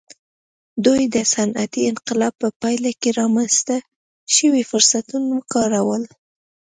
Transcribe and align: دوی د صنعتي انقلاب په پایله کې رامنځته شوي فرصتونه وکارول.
دوی 0.85 1.01
د 1.15 1.17
صنعتي 1.33 1.81
انقلاب 1.91 2.33
په 2.43 2.49
پایله 2.61 2.91
کې 3.01 3.09
رامنځته 3.19 3.75
شوي 4.35 4.63
فرصتونه 4.71 5.27
وکارول. 5.37 6.03